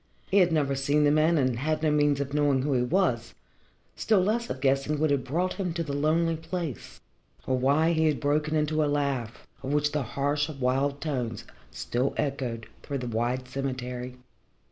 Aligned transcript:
He 0.31 0.39
had 0.39 0.51
never 0.51 0.73
seen 0.73 1.03
the 1.03 1.11
man 1.11 1.37
and 1.37 1.59
had 1.59 1.83
no 1.83 1.91
means 1.91 2.19
of 2.19 2.33
knowing 2.33 2.63
who 2.63 2.73
he 2.73 2.81
was, 2.81 3.35
still 3.95 4.19
less 4.19 4.49
of 4.49 4.59
guessing 4.59 4.97
what 4.97 5.11
had 5.11 5.23
brought 5.23 5.53
him 5.53 5.73
to 5.73 5.83
the 5.83 5.93
lonely 5.93 6.35
place, 6.35 6.99
or 7.45 7.55
why 7.55 7.91
he 7.93 8.07
had 8.07 8.19
broken 8.19 8.55
into 8.55 8.83
a 8.83 8.87
laugh, 8.89 9.45
of 9.61 9.71
which 9.73 9.91
the 9.91 10.01
harsh, 10.17 10.49
wild 10.49 11.01
tones 11.01 11.43
still 11.69 12.15
echoed 12.17 12.65
through 12.81 12.97
the 12.97 13.05
wide 13.07 13.47
cemetery. 13.47 14.15